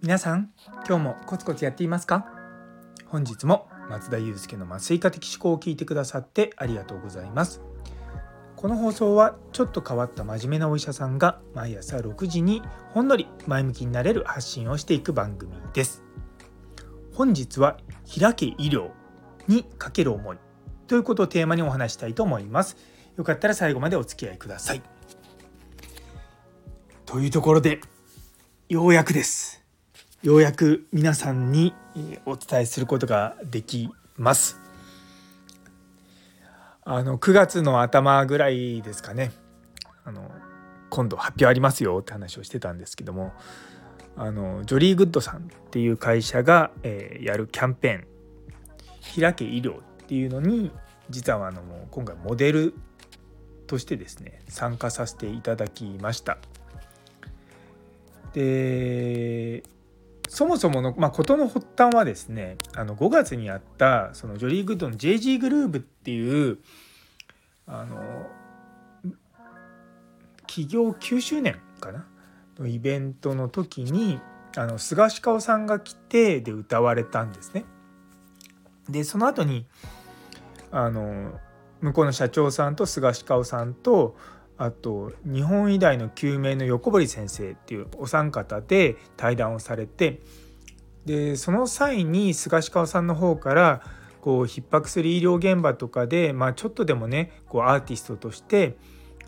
[0.00, 0.50] 皆さん
[0.88, 2.26] 今日もコツコツやっていますか？
[3.06, 7.60] 本日も松田祐介の麻酔科的思考を聞いてくださってありがとうございます。
[8.56, 12.62] この放送はちょっと変わった真面目なお医者さんが毎朝6時に
[12.94, 16.02] ほんのり前向きになれる発信をしていく番組です。
[17.12, 17.76] 本日は
[18.18, 18.92] 開け医療
[19.46, 20.38] にかける思い
[20.86, 22.78] ということをテーマにお話したいと思います。
[23.16, 24.82] よかったら最後までお付き合いください。
[27.06, 27.80] というところで
[28.68, 29.62] ようやくです。
[30.22, 31.74] ようやく皆さんに
[32.26, 34.58] お伝えすることができます。
[36.82, 39.32] あの9月の頭ぐらいですかね。
[40.04, 40.30] あの
[40.90, 43.32] 今度発表ありますよって話をしてたんですけども
[44.16, 45.40] あのジョリーグッドさんっ
[45.70, 48.06] ていう会社が、えー、やるキャンペーン
[49.20, 50.70] 「ひらけ、医療」っていうのに
[51.10, 52.74] 実はあの今回モデル
[53.66, 56.38] としてですね参加させていただきました。
[58.32, 59.62] で
[60.28, 66.58] そもそもの、まあ、事の発端はですねあの5月にあったそのジョリー・グッドの JG グルーブっていう
[67.66, 67.96] あの
[70.46, 72.06] 企業9周年かな？
[72.58, 74.20] のイベントの時に
[74.56, 77.64] あのスガシカオさんが来てで歌われたんですね。
[78.88, 79.66] でその後に
[80.70, 81.38] あの
[81.84, 84.16] 向こうの社長さんと菅氏顔さんと
[84.56, 90.20] あと日本医大の救命の横堀先生っていうお三方で対談をされて
[91.04, 93.82] でその際に菅氏川さんの方から
[94.22, 98.78] こう逼迫する医療現場とかで、まあ、ちょっとでもねこうアーティストとして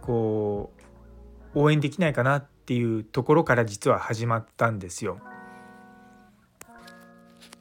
[0.00, 0.70] こ
[1.54, 5.18] う応援できないかなっていうところから実は始まったんですよ。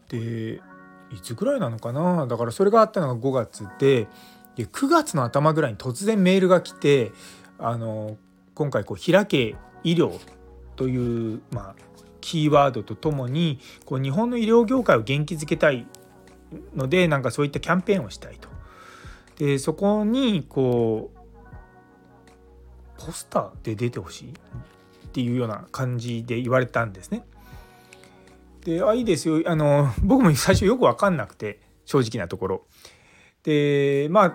[0.10, 0.62] で
[1.10, 2.28] いつぐらいなのかな？
[2.28, 4.08] だからそれがあったのが5月で
[4.56, 7.12] で9月の頭ぐらいに突然メールが来て
[7.58, 8.18] あの
[8.54, 10.20] 今回こう開け医療
[10.76, 11.76] という、まあ、
[12.22, 15.88] キーワードとともにこう日本の医療業界を元気づけたい
[16.76, 18.50] のでなんかそういったキャンペーンをしたいと。
[19.38, 27.26] でそこにこうポスターで出てほしいっていうような感じで言われたんですね。
[28.64, 32.66] であいいですよあの僕も最初よく分かんなくて正直なところ。
[33.44, 34.34] でまあ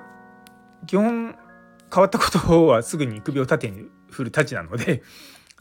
[0.86, 1.36] 基本
[1.92, 5.02] 変わったことはすぐに首を縦に振るたちなので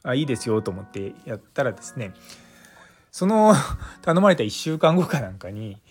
[0.04, 2.14] あいいですよと思ってやったらですね
[3.12, 3.54] その
[4.02, 5.82] 頼まれた1週間後かなんかに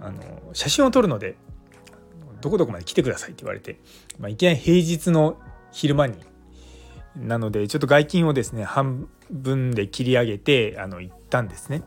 [0.00, 0.22] あの
[0.52, 1.36] 写真を撮るので
[2.40, 3.78] どこどこまで来てくださいって言われて、
[4.18, 5.38] まあ、いきなり平日の
[5.72, 6.14] 昼間に
[7.16, 11.82] なのでちょっと外勤をですね半分で切り上げてあの行ったんですね。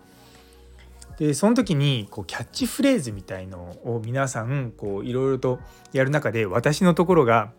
[1.21, 5.59] でその時にこうキャッチフレーズみたいのを皆さんいろいろと
[5.93, 7.51] やる中で私のところが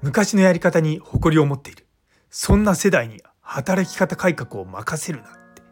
[0.00, 1.84] 昔のやり方に誇りを持っている。
[2.30, 5.62] そんな世代に働き方改革を任せるなって。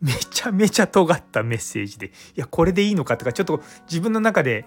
[0.00, 2.06] めちゃめちゃ尖ったメッセージで。
[2.06, 4.64] いやこれでいいのかとかちょっと自分の中で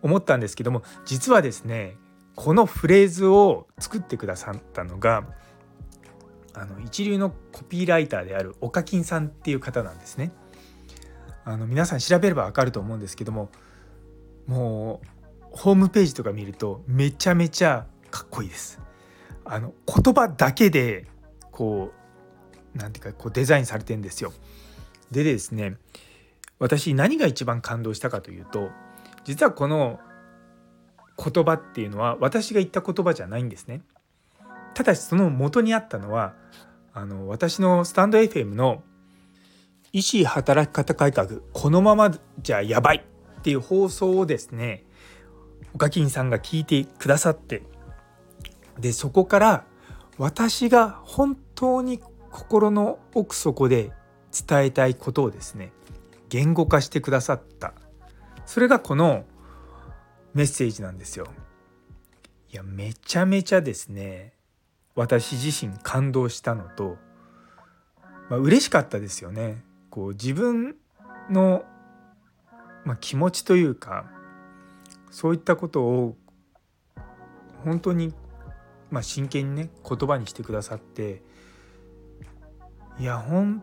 [0.00, 1.98] 思ったんですけども実はですね
[2.36, 5.24] このフレーズを作ってくださったのが
[6.54, 10.32] あの一流のコピーライターである岡金さんっていう方なんですね。
[11.44, 13.50] あの皆さん調べれば分かると思うんですけども
[14.46, 15.06] もう
[15.52, 18.80] ホームページとか見るとめちゃめちゃかっこいいです。
[19.44, 21.06] あの言葉だけで
[21.50, 21.92] こ
[22.74, 24.32] うなんていうかこうデザインされてんですよ。
[25.10, 25.76] でですね
[26.58, 28.70] 私何が一番感動したかというと
[29.24, 29.98] 実はこの
[31.18, 33.82] 言葉っていうのは私が言った言葉じゃないんですね。
[34.74, 36.34] ただしその元にあったのは
[36.92, 38.82] あの私のスタンド FM の
[39.92, 43.04] 医師働き方改革このままじゃやばい
[43.40, 44.84] っていう放送をですね
[45.74, 47.62] 岡金さんが聞いてくださって
[48.78, 49.64] でそこから
[50.18, 52.00] 私が本当に
[52.30, 53.92] 心の奥底で
[54.46, 55.72] 伝えたいことをですね
[56.28, 57.74] 言語化してくださった
[58.46, 59.24] それがこの
[60.34, 61.26] メッセージなんですよ。
[62.52, 64.32] いやめちゃめちゃですね
[64.94, 66.96] 私自身感動したのと、
[68.28, 69.62] まあ嬉しかったですよね。
[69.90, 70.76] こう自分
[71.28, 71.64] の、
[72.84, 74.06] まあ、気持ちというか
[75.10, 76.16] そういったことを
[77.64, 78.14] 本当に、
[78.90, 81.22] まあ、真剣にね言葉にしてくださって
[82.98, 83.62] いや本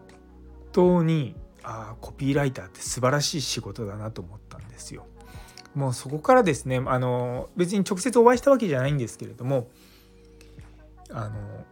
[0.72, 5.06] 当にあコピーライターって素晴らしい仕事だなと思ったんですよ。
[5.76, 9.68] もうそこからですねあの別に直接お会いしたわけじゃないんですけれども
[11.12, 11.66] あの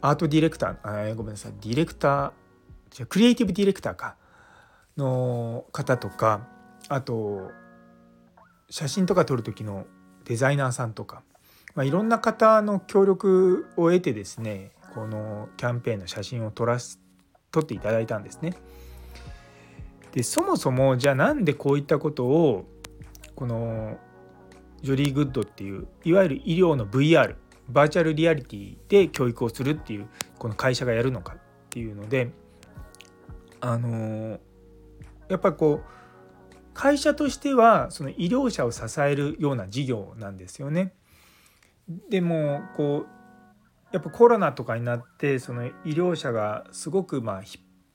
[0.00, 2.32] アートディレクターあごめんなさいディレクター
[2.90, 4.16] じゃクリエイティブディレクターか
[4.96, 6.48] の方とか
[6.88, 7.50] あと
[8.68, 9.86] 写真とか撮る時の
[10.24, 11.22] デザイナーさんとか
[11.74, 17.00] まあ、いろんな方の協力を得てですねこのキャンペーンの写真を撮らす
[17.52, 18.54] 撮っていただいたんですね。
[20.12, 22.66] でそもそもじゃあなんでこういったことを
[23.36, 23.96] この
[24.82, 27.36] ジョリーグッドっていういわゆる医療の VR
[27.68, 30.08] バーチャルリアリティで教育をするっていう
[30.38, 31.38] この会社がやるのかっ
[31.70, 32.32] ていうので
[33.60, 34.38] あの
[35.28, 36.00] やっぱりこう
[36.74, 40.94] 会社としてはその医療者を支えるような事業なんですよね。
[42.08, 43.20] でもこう
[43.92, 47.42] やっぱコロナとかになってその医療者がすごくまあ、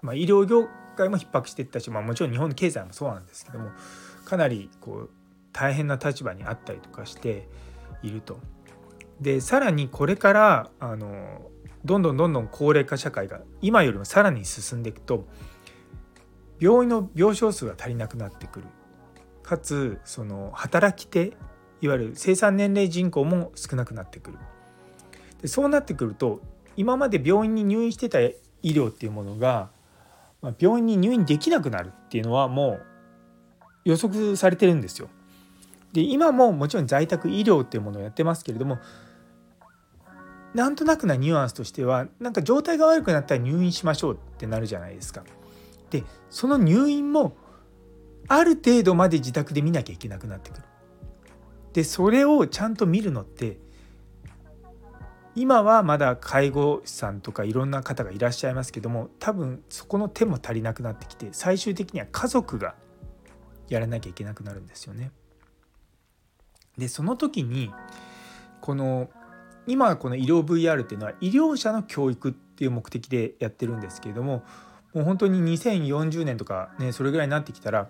[0.01, 0.67] まあ、医療業
[0.97, 3.71] 界も逼迫していったし、まあ、もちろん日本の経済もそうなんですけども
[4.25, 5.09] かなりこう
[5.53, 7.47] 大変な立場にあったりとかして
[8.03, 8.39] いると。
[9.21, 11.50] でさらにこれからあの
[11.85, 15.27] どんどんどんどん高齢化社会が今よりもさらに進んでいくと
[16.60, 18.66] 病院の病床数が足りなくなってくる
[19.44, 21.34] かつその働き手
[21.81, 24.38] いわゆる生産年齢人口も少なくなってくる
[25.42, 26.42] でそうなってくると
[26.78, 29.69] 今まで病院に入院してた医療っていうものが、
[30.42, 32.81] まあ、病院に入院できなくなるっていうのはもう
[33.86, 35.10] 予測されてるんですよ。
[35.94, 38.80] で今ももちろん在宅医療っていうものをやってますけれども
[40.54, 45.24] なんとなくなニュアンスとしてはなんか状態が悪くなったら入院しましょうってなるじゃないですか。
[46.01, 47.36] でその入院も
[48.27, 50.63] ある程度まで自宅で見なきゃいけなくなってくる。
[51.74, 53.59] でそれをちゃんと見るのって
[55.36, 62.75] 今はまだ介護士さんとかいろんな方がいらっしゃいますけども多分そこの手も足りなくなってきて最終的には家族が
[63.68, 65.12] やらなきゃいけなくなるんですよね。
[66.77, 67.71] でその時に
[68.62, 69.09] この
[69.68, 74.44] 今この医療 VR っていうのは医療者の教育っていう目的でやってるんですけれども
[74.95, 77.89] もう本当に2040年とかねそれぐらいになってきたら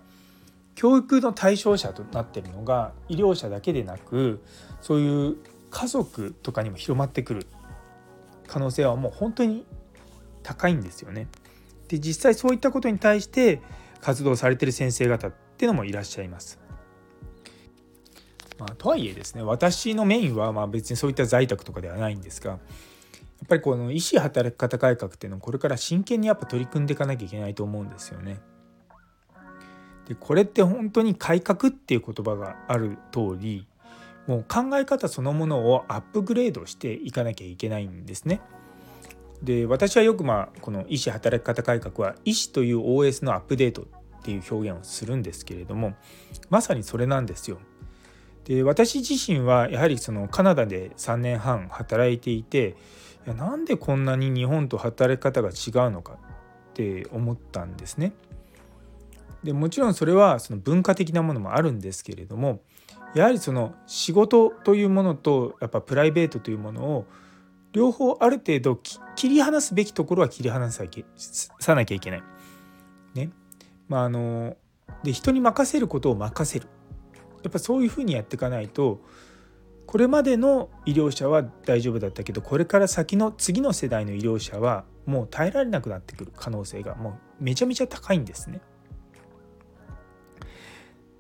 [0.74, 4.44] 教育の対象者となってるのが医療者だけでなく
[4.82, 5.38] そういう
[5.70, 7.48] 家族とかにも広まってくる
[8.48, 9.66] 可能性はもう本当に
[10.44, 11.28] 高いんですよね。
[11.88, 13.62] で実際そういったことに対して
[14.02, 16.60] 活動されてる先生方ってのもいらっしゃいます。
[18.58, 22.60] まあ、とはいえですね私のメインはまあ別にそういった在宅とかではないんですが
[23.44, 28.40] っぱりこの医師働き方改革っていうのをこれから真剣にやっぱ取り組んでいかなきゃいけないと思うんですよね。
[30.08, 33.68] でこれって本当に改革っていう言葉がある通り
[34.28, 38.42] もう考え方そのものをアップグレードしていかなきゃいけないんですね。
[39.42, 45.94] で私はよくまあこの医師働き方改革は医師という OS のアップデートっていう表現をするんですけれども
[46.50, 47.60] まさにそれなんですよ。
[48.46, 52.76] で私自身はやはりそのカナダで3年半働いていて
[53.26, 56.18] いやなんでこんなに日本と働き方が違うのかっ
[56.74, 58.14] て思ったんですね。
[59.44, 62.62] でもちろんそれはその文化的なものもあるんですけれども
[63.14, 67.06] やはりその仕事というものとやっぱプライベートというものを
[67.72, 68.80] 両方ある程度
[69.16, 70.90] 切り離すべきところは切り離さな
[71.86, 72.24] きゃいけない。
[73.14, 73.32] ね。
[73.88, 74.58] まああの
[75.04, 76.68] で人に任せることを任せる。
[77.44, 79.02] やっぱそういうふうにやっていかないと
[79.96, 88.60] これまでの医療者は大丈夫だったけどこれから先の次の世代の医療者はもう耐えられなくなってくる可能性がもうめちゃめちゃ高いんですね。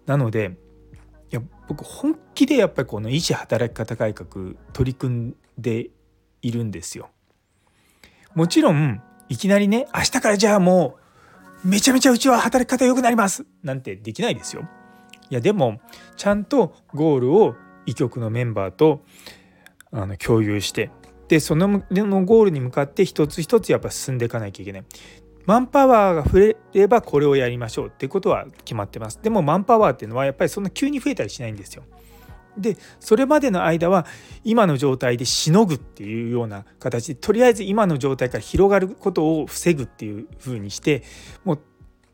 [0.05, 0.57] なので
[1.31, 5.91] いや僕本気でやっぱりこの医師働き方改革取り組んで
[6.41, 7.11] いるんですよ。
[8.33, 10.97] もちろんいきなりね明日からじゃあも
[11.63, 14.67] うめちゃめちゃうちは働き方良くなりますなんてできないですよ。
[15.29, 15.79] いやでも
[16.17, 17.55] ちゃんとゴールを
[17.85, 19.03] 医局のメンバーと
[19.91, 20.91] あの共有して
[21.27, 24.83] でそのゴールに向かって一つ一つやっぱ進んでいかなきゃいけない。
[25.45, 29.19] マンパワーが増えればこれをやりましょうってことは決まってます。
[29.21, 31.83] でもマンパワーっていうのはやっぱりそんな急に増えたりしないんですよ。
[32.57, 34.05] でそれまでの間は
[34.43, 41.03] 今の状態でしのぐっていうような形でとりあえず今の状態から広がることを防ぐっていう風にして
[41.43, 41.59] もう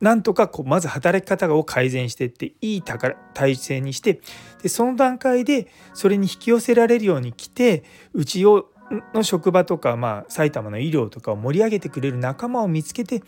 [0.01, 4.19] なんとかこうまず働き方を改善していっていい体制にして
[4.61, 8.71] でその段階でそれに引き寄せられるように来てうちを
[9.13, 13.23] の職場とか、まあ、埼玉の医療とかを盛り上げてくれる仲間を見つけて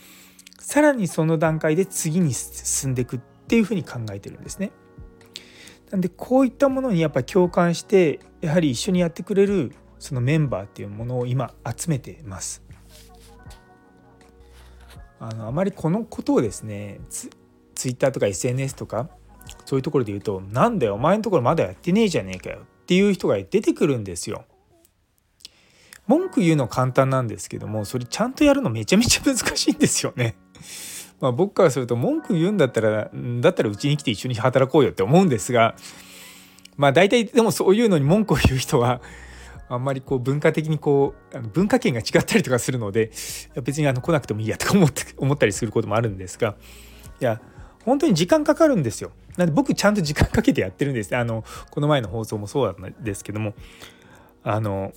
[0.60, 4.72] さらにその段階で次に進んでいくっていうふうに考えてるんですね。
[5.92, 12.64] なんでこういったものにやっぱ共感してやはり一緒にやってくれるそのメンバーっていうものを今集めてます。
[15.30, 17.30] あのあまりこのことをですねツ
[17.76, 19.10] ツイッターとか SNS とか
[19.66, 24.44] そういうところで言うと「なんだよお前のところまだやってねえじゃねえかよ」っていう人が出てくるんですよ。
[26.06, 30.36] 文句言うの簡単なんですけどもそれちゃんとやるのめちゃめちゃ難しいんですよね。
[31.22, 35.76] まあ、僕からすると文句言うんだったらだったらうちに来て一緒に働こうよって思うんですが
[36.76, 39.00] まあ大体でもそういうのに文句を言う人は
[39.74, 43.12] あんまりこう文化的にこう文化圏が違ったりとかするので
[43.64, 46.56] 別にあの来なくてもいいやとか思って 思ったりすることもあるんですが
[47.20, 47.42] いや
[47.86, 49.12] 本当に時間かかるんですよ。
[49.38, 53.56] なんで僕ちゃんと時間かけてやってるんですあのこの前の放送もそうなんですけども
[54.44, 54.94] あの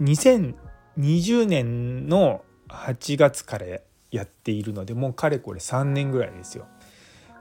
[0.00, 3.66] 2020年の8月から
[4.10, 6.66] やっているのでもうかれこれ3年ぐらいですよ。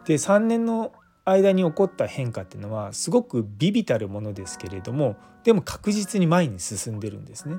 [0.05, 0.93] で3年の
[1.25, 7.57] 間に起こった変化っていうのはすごく微々たるものですけれどもでも確実に前に進んでるんですね。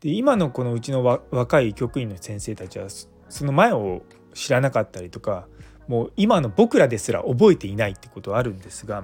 [0.00, 2.88] で今のこのうちの若い局員の先生たちは
[3.30, 4.02] その前を
[4.34, 5.48] 知らなかったりとか
[5.88, 9.02] もう今の僕らですら覚えていないってことはあるんですがや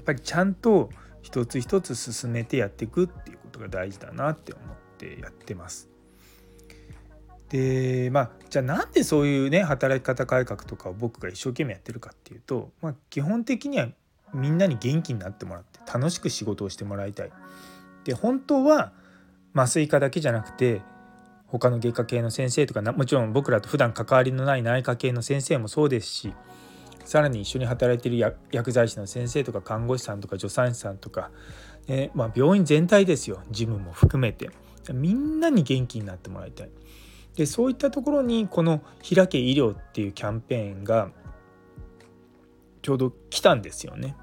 [0.00, 0.90] っぱりちゃんと
[1.22, 5.93] 一つ一つ進めてやっていくっていうことが大事だなって思ってやってます。
[7.54, 13.86] でまあじゃあなんでそういうね働き方改革とかを僕が一生懸命やってるかっていうと、まあ、基本的には
[14.32, 17.30] みんなに元気になってもらって楽しく仕事をしてもらいたい。
[18.02, 18.92] で本当は
[19.54, 20.82] 麻酔科だけじゃなくて
[21.46, 26.34] 他の外科系の先生とかもちろん僕らと普段関わりのない内科系の先生もそうですし
[27.04, 31.30] さらに一緒に働いている薬剤師の先生とか看護師さんとか助産師さんとか、
[31.86, 34.50] ねまあ、病院全体ですよ事務も含めて
[34.92, 36.70] みんなに元気になってもらいたい。
[37.36, 41.10] でそういったところにこの「開け医療」っていうキャンペーンが
[42.82, 44.16] ちょうど来たんですよね。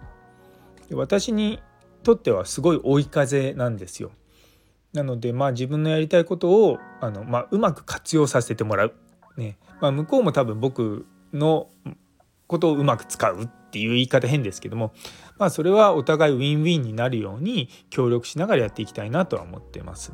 [0.90, 1.62] で私に
[2.04, 4.12] とってはすごい追い風なんですよ。
[4.94, 8.94] なのでまあ自分のやりたいことをあの、まあ、うまく活用させてもらう。
[9.38, 11.70] ねまあ、向こうも多分僕の
[12.48, 14.94] ことをうまく使うっていう言い方変ですけども
[15.38, 20.12] まあそれはお互いウィンウィンになるように協力しながらやっていきたいなとは思ってます。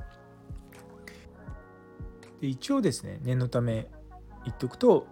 [2.41, 3.87] で一応ですね念のため
[4.45, 5.07] 言っておくと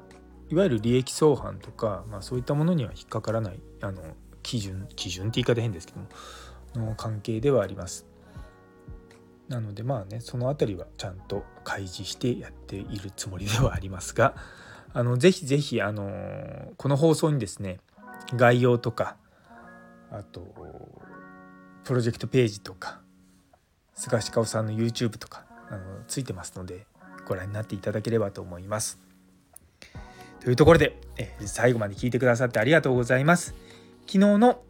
[0.49, 4.01] いわゆる利益相反とか、まあ、そういったものには引っかからないあの
[4.43, 5.99] 基準基準って言い方変ですけど
[6.81, 8.05] もの関係ではあります。
[9.47, 14.35] なのでまあねその辺りはちゃんと開示してやっているつもりではありますが
[14.91, 17.79] あのぜひぜひあのこの放送にですね
[18.35, 19.17] 概要とか
[20.11, 20.41] あと
[21.83, 23.01] プロジェクトページとか
[23.93, 26.87] 菅氏香さんの YouTube とかあのついてますので
[27.25, 28.99] ご覧になっていただければと思います。
[30.39, 33.55] というところで、え最後まで聞いてくださってありがとうございます。
[34.05, 34.61] 昨日の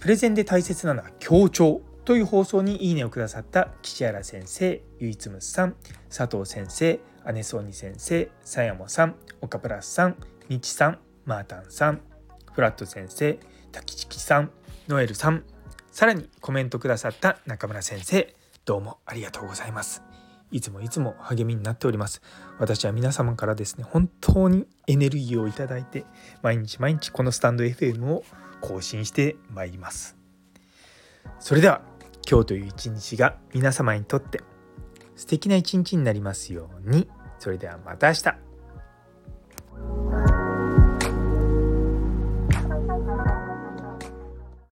[0.00, 5.74] プレゼンで大切なのは強調という放送にいいねをくださった岸原先生、ゆいつむさん、
[6.14, 7.00] 佐藤先生、
[7.32, 10.16] 姉ソニ先生、さやもさん、岡プラスさん、
[10.48, 12.00] みちさん、マータンさん、
[12.52, 13.38] フラット先生、
[13.72, 14.50] 滝地さん、
[14.86, 15.42] ノエルさん、
[15.90, 18.34] さらにコメントくださった中村先生、
[18.64, 20.15] どうもありがとうございます。
[20.50, 22.22] いつもいつも励みになっております。
[22.58, 26.04] 私は皆様からですね、本当にエネルギーをいただいて、
[26.42, 28.24] 毎日毎日このスタンド FM を
[28.60, 30.16] 更新してまいります。
[31.40, 31.82] それでは、
[32.28, 34.40] 今日という一日が皆様にとって
[35.14, 37.08] 素敵な一日になりますように。
[37.38, 40.35] それではまた明日。